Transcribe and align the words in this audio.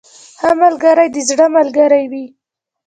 •ښه 0.39 0.51
ملګری 0.61 1.07
د 1.13 1.17
زړه 1.29 1.45
ملګری 1.57 2.05
وي. 2.11 2.25